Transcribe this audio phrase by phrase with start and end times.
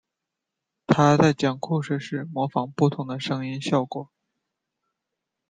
[0.87, 4.09] 他在讲故事时模仿不同的声音效果。